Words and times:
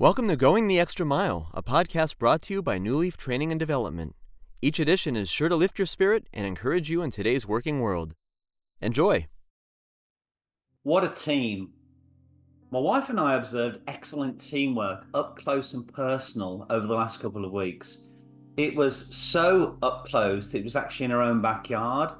Welcome 0.00 0.28
to 0.28 0.36
Going 0.36 0.66
the 0.66 0.80
Extra 0.80 1.04
Mile, 1.04 1.50
a 1.52 1.62
podcast 1.62 2.16
brought 2.16 2.40
to 2.44 2.54
you 2.54 2.62
by 2.62 2.78
New 2.78 2.96
Leaf 2.96 3.18
Training 3.18 3.50
and 3.50 3.60
Development. 3.60 4.16
Each 4.62 4.80
edition 4.80 5.14
is 5.14 5.28
sure 5.28 5.50
to 5.50 5.56
lift 5.56 5.78
your 5.78 5.84
spirit 5.84 6.26
and 6.32 6.46
encourage 6.46 6.88
you 6.88 7.02
in 7.02 7.10
today's 7.10 7.46
working 7.46 7.80
world. 7.80 8.14
Enjoy. 8.80 9.26
What 10.84 11.04
a 11.04 11.10
team. 11.10 11.74
My 12.70 12.78
wife 12.78 13.10
and 13.10 13.20
I 13.20 13.34
observed 13.34 13.80
excellent 13.88 14.40
teamwork 14.40 15.04
up 15.12 15.36
close 15.36 15.74
and 15.74 15.86
personal 15.86 16.64
over 16.70 16.86
the 16.86 16.94
last 16.94 17.20
couple 17.20 17.44
of 17.44 17.52
weeks. 17.52 17.98
It 18.56 18.74
was 18.74 19.14
so 19.14 19.76
up 19.82 20.06
close, 20.06 20.54
it 20.54 20.64
was 20.64 20.76
actually 20.76 21.04
in 21.04 21.12
our 21.12 21.20
own 21.20 21.42
backyard, 21.42 22.12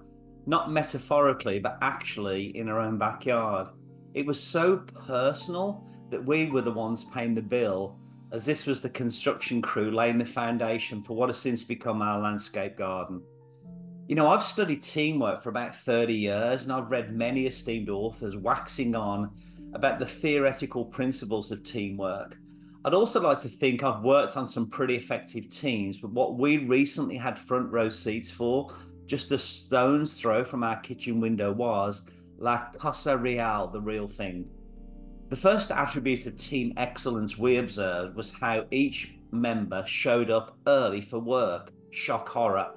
not 0.45 0.71
metaphorically, 0.71 1.61
but 1.61 1.79
actually 1.81 2.55
in 2.59 2.69
our 2.69 2.79
own 2.79 2.99
backyard. 2.99 3.69
It 4.13 4.27
was 4.27 4.39
so 4.39 4.77
personal 5.07 5.87
that 6.11 6.25
we 6.25 6.51
were 6.51 6.63
the 6.63 6.73
ones 6.73 7.05
paying 7.05 7.35
the 7.35 7.43
bill, 7.43 7.97
as 8.33 8.45
this 8.45 8.67
was 8.67 8.81
the 8.81 8.91
construction 8.91 9.61
crew 9.61 9.91
laying 9.91 10.19
the 10.19 10.25
foundation 10.25 11.03
for 11.03 11.17
what 11.17 11.29
has 11.29 11.39
since 11.39 11.65
become 11.65 12.03
our 12.03 12.21
landscape 12.21 12.77
garden. 12.77 13.23
You 14.07 14.17
know, 14.17 14.29
I've 14.29 14.43
studied 14.43 14.83
teamwork 14.83 15.43
for 15.43 15.51
about 15.51 15.75
30 15.75 16.15
years 16.15 16.65
and 16.65 16.73
I've 16.73 16.91
read 16.91 17.15
many 17.15 17.47
esteemed 17.47 17.89
authors 17.89 18.37
waxing 18.37 18.95
on 18.95 19.31
about 19.73 19.99
the 19.99 20.07
theoretical 20.07 20.85
principles 20.85 21.53
of 21.53 21.63
teamwork. 21.63 22.37
I'd 22.85 22.95
also 22.95 23.21
like 23.21 23.41
to 23.43 23.49
think 23.49 23.83
I've 23.83 24.03
worked 24.03 24.37
on 24.37 24.49
some 24.49 24.69
pretty 24.69 24.97
effective 24.97 25.49
teams, 25.49 25.99
but 25.99 26.11
what 26.13 26.39
we 26.39 26.59
recently 26.59 27.17
had 27.17 27.39
front 27.39 27.71
row 27.71 27.89
seats 27.89 28.31
for, 28.31 28.75
just 29.07 29.33
a 29.33 29.39
stone's 29.39 30.19
throw 30.19 30.45
from 30.45 30.65
our 30.65 30.81
kitchen 30.81 31.21
window, 31.21 31.53
was 31.53 32.03
La 32.39 32.71
Casa 32.79 33.17
Real, 33.17 33.69
the 33.69 33.81
real 33.81 34.09
thing. 34.09 34.49
The 35.31 35.37
first 35.37 35.71
attribute 35.71 36.27
of 36.27 36.37
team 36.37 36.73
excellence 36.77 37.39
we 37.39 37.59
observed 37.59 38.17
was 38.17 38.37
how 38.37 38.67
each 38.73 39.15
member 39.31 39.87
showed 39.87 40.29
up 40.29 40.59
early 40.67 41.01
for 41.01 41.21
work. 41.21 41.71
Shock 41.91 42.29
horror. 42.29 42.73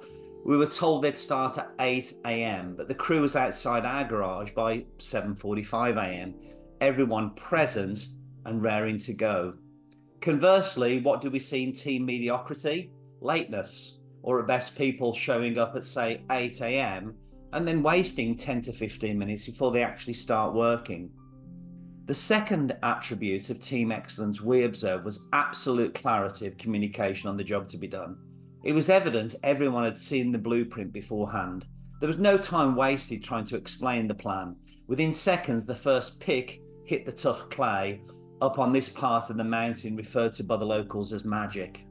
We 0.46 0.56
were 0.56 0.66
told 0.66 1.02
they'd 1.02 1.18
start 1.18 1.58
at 1.58 1.72
8 1.80 2.14
a.m., 2.26 2.74
but 2.76 2.86
the 2.86 2.94
crew 2.94 3.22
was 3.22 3.34
outside 3.34 3.84
our 3.84 4.04
garage 4.04 4.52
by 4.52 4.86
7:45 4.98 5.96
a.m. 5.96 6.34
Everyone 6.80 7.34
present 7.34 8.06
and 8.44 8.62
raring 8.62 8.98
to 8.98 9.14
go. 9.14 9.54
Conversely, 10.20 11.00
what 11.00 11.20
do 11.20 11.30
we 11.30 11.40
see 11.40 11.64
in 11.64 11.72
team 11.72 12.06
mediocrity? 12.06 12.92
Lateness, 13.20 13.98
or 14.22 14.40
at 14.40 14.46
best 14.46 14.78
people 14.78 15.12
showing 15.12 15.58
up 15.58 15.74
at 15.74 15.84
say 15.84 16.22
8 16.30 16.60
a.m. 16.60 17.16
and 17.52 17.66
then 17.66 17.82
wasting 17.82 18.36
10 18.36 18.62
to 18.62 18.72
15 18.72 19.18
minutes 19.18 19.44
before 19.44 19.72
they 19.72 19.82
actually 19.82 20.14
start 20.14 20.54
working. 20.54 21.10
The 22.06 22.14
second 22.14 22.76
attribute 22.82 23.48
of 23.48 23.60
team 23.60 23.90
excellence 23.90 24.38
we 24.38 24.64
observed 24.64 25.06
was 25.06 25.24
absolute 25.32 25.94
clarity 25.94 26.46
of 26.46 26.58
communication 26.58 27.30
on 27.30 27.38
the 27.38 27.44
job 27.44 27.66
to 27.68 27.78
be 27.78 27.88
done. 27.88 28.18
It 28.62 28.74
was 28.74 28.90
evident 28.90 29.36
everyone 29.42 29.84
had 29.84 29.96
seen 29.96 30.30
the 30.30 30.36
blueprint 30.36 30.92
beforehand. 30.92 31.64
There 32.00 32.06
was 32.06 32.18
no 32.18 32.36
time 32.36 32.76
wasted 32.76 33.24
trying 33.24 33.46
to 33.46 33.56
explain 33.56 34.06
the 34.06 34.14
plan. 34.14 34.54
Within 34.86 35.14
seconds, 35.14 35.64
the 35.64 35.74
first 35.74 36.20
pick 36.20 36.60
hit 36.84 37.06
the 37.06 37.12
tough 37.12 37.48
clay 37.48 38.02
up 38.42 38.58
on 38.58 38.70
this 38.70 38.90
part 38.90 39.30
of 39.30 39.38
the 39.38 39.44
mountain 39.44 39.96
referred 39.96 40.34
to 40.34 40.44
by 40.44 40.58
the 40.58 40.64
locals 40.66 41.10
as 41.10 41.24
magic. 41.24 41.86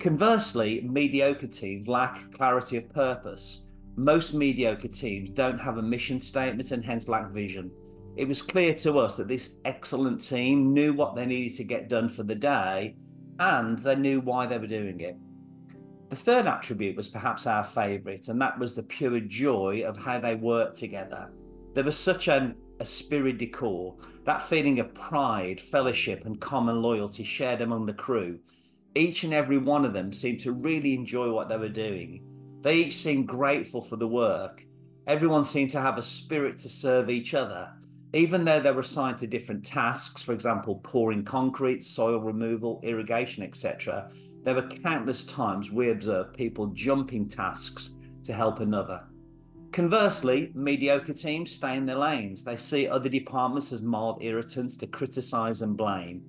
Conversely, 0.00 0.80
mediocre 0.90 1.46
teams 1.46 1.86
lack 1.86 2.32
clarity 2.32 2.78
of 2.78 2.92
purpose. 2.92 3.64
Most 3.94 4.34
mediocre 4.34 4.88
teams 4.88 5.30
don't 5.30 5.60
have 5.60 5.78
a 5.78 5.82
mission 5.82 6.18
statement 6.18 6.72
and 6.72 6.84
hence 6.84 7.08
lack 7.08 7.30
vision 7.30 7.70
it 8.20 8.28
was 8.28 8.42
clear 8.42 8.74
to 8.74 8.98
us 8.98 9.16
that 9.16 9.28
this 9.28 9.54
excellent 9.64 10.20
team 10.20 10.74
knew 10.74 10.92
what 10.92 11.16
they 11.16 11.24
needed 11.24 11.56
to 11.56 11.64
get 11.64 11.88
done 11.88 12.06
for 12.06 12.22
the 12.22 12.34
day 12.34 12.94
and 13.38 13.78
they 13.78 13.94
knew 13.94 14.20
why 14.20 14.44
they 14.44 14.58
were 14.58 14.66
doing 14.66 15.00
it. 15.00 15.16
The 16.10 16.16
third 16.16 16.46
attribute 16.46 16.96
was 16.96 17.08
perhaps 17.08 17.46
our 17.46 17.64
favourite, 17.64 18.28
and 18.28 18.38
that 18.42 18.58
was 18.58 18.74
the 18.74 18.82
pure 18.82 19.20
joy 19.20 19.84
of 19.86 19.96
how 19.96 20.20
they 20.20 20.34
worked 20.34 20.76
together. 20.76 21.32
There 21.72 21.82
was 21.82 21.98
such 21.98 22.28
an 22.28 22.56
esprit 22.78 23.38
de 23.38 23.46
corps, 23.46 23.96
that 24.24 24.42
feeling 24.42 24.80
of 24.80 24.92
pride, 24.92 25.58
fellowship, 25.58 26.26
and 26.26 26.38
common 26.38 26.82
loyalty 26.82 27.24
shared 27.24 27.62
among 27.62 27.86
the 27.86 27.94
crew. 27.94 28.38
Each 28.94 29.24
and 29.24 29.32
every 29.32 29.56
one 29.56 29.86
of 29.86 29.94
them 29.94 30.12
seemed 30.12 30.40
to 30.40 30.52
really 30.52 30.92
enjoy 30.92 31.32
what 31.32 31.48
they 31.48 31.56
were 31.56 31.70
doing. 31.70 32.22
They 32.60 32.74
each 32.74 32.98
seemed 32.98 33.28
grateful 33.28 33.80
for 33.80 33.96
the 33.96 34.08
work. 34.08 34.62
Everyone 35.06 35.42
seemed 35.42 35.70
to 35.70 35.80
have 35.80 35.96
a 35.96 36.02
spirit 36.02 36.58
to 36.58 36.68
serve 36.68 37.08
each 37.08 37.32
other 37.32 37.72
even 38.12 38.44
though 38.44 38.60
they 38.60 38.72
were 38.72 38.80
assigned 38.80 39.18
to 39.18 39.26
different 39.26 39.64
tasks, 39.64 40.22
for 40.22 40.32
example, 40.32 40.80
pouring 40.82 41.24
concrete, 41.24 41.84
soil 41.84 42.18
removal, 42.18 42.80
irrigation, 42.82 43.42
etc., 43.42 44.10
there 44.42 44.54
were 44.54 44.66
countless 44.66 45.24
times 45.24 45.70
we 45.70 45.90
observed 45.90 46.36
people 46.36 46.66
jumping 46.68 47.28
tasks 47.28 47.94
to 48.24 48.32
help 48.32 48.60
another. 48.60 49.04
Conversely, 49.72 50.50
mediocre 50.54 51.12
teams 51.12 51.52
stay 51.52 51.76
in 51.76 51.86
their 51.86 51.98
lanes. 51.98 52.42
They 52.42 52.56
see 52.56 52.88
other 52.88 53.08
departments 53.08 53.72
as 53.72 53.82
mild 53.82 54.18
irritants 54.20 54.76
to 54.78 54.86
criticize 54.88 55.62
and 55.62 55.76
blame. 55.76 56.22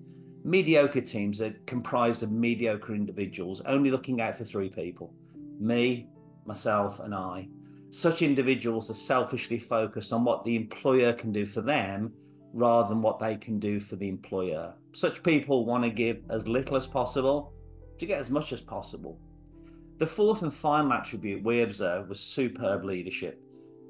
Mediocre 0.44 1.02
teams 1.02 1.42
are 1.42 1.56
comprised 1.66 2.22
of 2.22 2.32
mediocre 2.32 2.94
individuals, 2.94 3.62
only 3.66 3.90
looking 3.90 4.22
out 4.22 4.38
for 4.38 4.44
three 4.44 4.70
people 4.70 5.14
me, 5.60 6.08
myself, 6.46 7.00
and 7.00 7.14
I. 7.14 7.48
Such 7.92 8.22
individuals 8.22 8.90
are 8.90 8.94
selfishly 8.94 9.60
focused 9.60 10.14
on 10.14 10.24
what 10.24 10.46
the 10.46 10.56
employer 10.56 11.12
can 11.12 11.34
do 11.34 11.46
for 11.46 11.60
them 11.60 12.14
rather 12.54 12.88
than 12.88 13.02
what 13.02 13.20
they 13.20 13.36
can 13.36 13.60
do 13.60 13.82
for 13.82 13.98
the 13.98 14.08
employer. 14.08 14.74
Such 14.94 15.22
people 15.24 15.66
want 15.66 15.84
to 15.84 15.90
give 15.90 16.22
as 16.30 16.48
little 16.48 16.78
as 16.78 16.88
possible 16.88 17.54
to 17.98 18.06
get 18.06 18.18
as 18.18 18.30
much 18.30 18.54
as 18.54 18.62
possible. 18.62 19.20
The 19.98 20.08
fourth 20.08 20.42
and 20.42 20.54
final 20.54 20.94
attribute 20.94 21.44
we 21.44 21.62
observed 21.62 22.08
was 22.08 22.22
superb 22.22 22.86
leadership. 22.86 23.42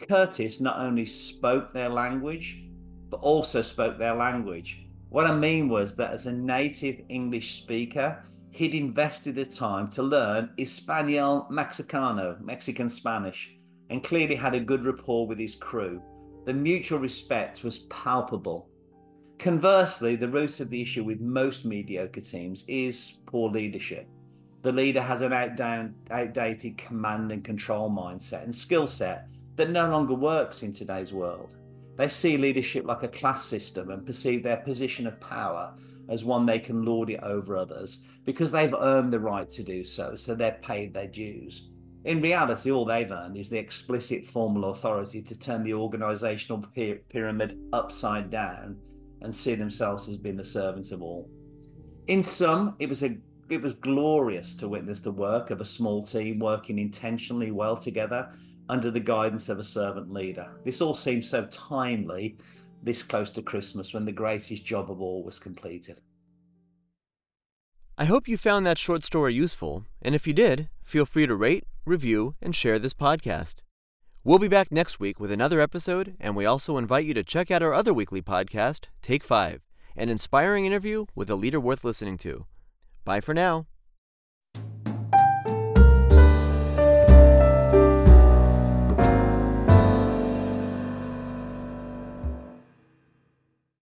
Curtis 0.09 0.59
not 0.59 0.79
only 0.79 1.05
spoke 1.05 1.71
their 1.71 1.89
language, 1.89 2.63
but 3.11 3.19
also 3.21 3.61
spoke 3.61 3.99
their 3.99 4.15
language. 4.15 4.87
What 5.09 5.27
I 5.27 5.35
mean 5.35 5.69
was 5.69 5.95
that 5.95 6.11
as 6.11 6.25
a 6.25 6.33
native 6.33 7.01
English 7.07 7.53
speaker, 7.53 8.25
he'd 8.49 8.73
invested 8.73 9.35
the 9.35 9.45
time 9.45 9.89
to 9.91 10.01
learn 10.01 10.49
Espanol 10.57 11.47
Mexicano, 11.51 12.41
Mexican 12.41 12.89
Spanish 12.89 13.55
and 13.91 14.03
clearly 14.03 14.35
had 14.35 14.55
a 14.55 14.59
good 14.59 14.85
rapport 14.85 15.27
with 15.27 15.37
his 15.37 15.55
crew. 15.55 16.01
The 16.45 16.53
mutual 16.53 16.99
respect 16.99 17.63
was 17.63 17.79
palpable. 17.89 18.69
Conversely, 19.37 20.15
the 20.15 20.29
root 20.29 20.59
of 20.59 20.69
the 20.69 20.81
issue 20.81 21.03
with 21.03 21.19
most 21.19 21.65
mediocre 21.65 22.21
teams 22.21 22.63
is 22.67 23.17
poor 23.25 23.51
leadership. 23.51 24.07
The 24.61 24.71
leader 24.71 25.01
has 25.01 25.21
an 25.21 25.33
outdated 25.33 26.77
command 26.77 27.31
and 27.31 27.43
control 27.43 27.89
mindset 27.89 28.43
and 28.43 28.55
skill 28.55 28.87
set 28.87 29.27
that 29.55 29.71
no 29.71 29.89
longer 29.89 30.13
works 30.13 30.63
in 30.63 30.71
today's 30.71 31.11
world. 31.11 31.55
They 31.97 32.07
see 32.09 32.37
leadership 32.37 32.85
like 32.85 33.03
a 33.03 33.07
class 33.07 33.45
system 33.45 33.89
and 33.89 34.05
perceive 34.05 34.43
their 34.43 34.57
position 34.57 35.05
of 35.05 35.19
power 35.19 35.73
as 36.09 36.23
one 36.23 36.45
they 36.45 36.59
can 36.59 36.83
lord 36.83 37.09
it 37.09 37.19
over 37.23 37.57
others 37.57 38.03
because 38.25 38.51
they've 38.51 38.73
earned 38.79 39.11
the 39.11 39.19
right 39.19 39.49
to 39.49 39.63
do 39.63 39.83
so, 39.83 40.15
so 40.15 40.33
they're 40.33 40.59
paid 40.61 40.93
their 40.93 41.07
dues. 41.07 41.69
In 42.03 42.21
reality, 42.21 42.71
all 42.71 42.85
they've 42.85 43.11
earned 43.11 43.37
is 43.37 43.49
the 43.49 43.59
explicit 43.59 44.25
formal 44.25 44.71
authority 44.71 45.21
to 45.21 45.37
turn 45.37 45.63
the 45.63 45.71
organisational 45.71 46.65
pyramid 47.09 47.59
upside 47.73 48.31
down 48.31 48.77
and 49.21 49.35
see 49.35 49.53
themselves 49.53 50.09
as 50.09 50.17
being 50.17 50.37
the 50.37 50.43
servants 50.43 50.91
of 50.91 51.03
all. 51.03 51.29
In 52.07 52.23
sum, 52.23 52.75
it 52.79 52.89
was 52.89 53.03
a 53.03 53.17
it 53.49 53.61
was 53.61 53.73
glorious 53.73 54.55
to 54.55 54.69
witness 54.69 55.01
the 55.01 55.11
work 55.11 55.49
of 55.51 55.59
a 55.59 55.65
small 55.65 56.03
team 56.03 56.39
working 56.39 56.79
intentionally 56.79 57.51
well 57.51 57.75
together 57.75 58.31
under 58.69 58.89
the 58.89 58.99
guidance 58.99 59.49
of 59.49 59.59
a 59.59 59.63
servant 59.63 60.11
leader. 60.11 60.49
This 60.63 60.79
all 60.79 60.95
seems 60.95 61.29
so 61.29 61.45
timely 61.47 62.37
this 62.81 63.03
close 63.03 63.29
to 63.31 63.41
Christmas 63.41 63.93
when 63.93 64.05
the 64.05 64.11
greatest 64.11 64.63
job 64.63 64.89
of 64.89 65.01
all 65.01 65.23
was 65.23 65.37
completed. 65.37 65.99
I 67.97 68.05
hope 68.05 68.27
you 68.27 68.37
found 68.37 68.65
that 68.65 68.79
short 68.79 69.03
story 69.03 69.33
useful, 69.33 69.85
and 70.01 70.15
if 70.15 70.25
you 70.25 70.33
did, 70.33 70.69
feel 70.83 71.05
free 71.05 71.27
to 71.27 71.35
rate, 71.35 71.65
review, 71.85 72.35
and 72.41 72.55
share 72.55 72.79
this 72.79 72.93
podcast. 72.93 73.55
We'll 74.23 74.39
be 74.39 74.47
back 74.47 74.71
next 74.71 74.99
week 74.99 75.19
with 75.19 75.31
another 75.31 75.59
episode, 75.59 76.15
and 76.19 76.35
we 76.35 76.45
also 76.45 76.77
invite 76.77 77.05
you 77.05 77.13
to 77.15 77.23
check 77.23 77.49
out 77.49 77.63
our 77.63 77.73
other 77.73 77.93
weekly 77.93 78.21
podcast, 78.21 78.85
Take 79.01 79.23
5, 79.23 79.61
an 79.95 80.09
inspiring 80.09 80.65
interview 80.65 81.05
with 81.15 81.29
a 81.29 81.35
leader 81.35 81.59
worth 81.59 81.83
listening 81.83 82.17
to. 82.19 82.45
Bye 83.03 83.19
for 83.19 83.33
now. 83.33 83.65